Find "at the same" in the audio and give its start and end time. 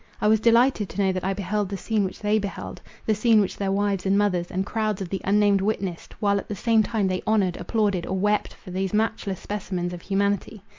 6.39-6.81